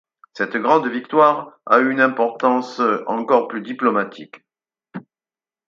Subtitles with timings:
[0.33, 4.37] Cette grande victoire a eu une importance encore plus diplomatique.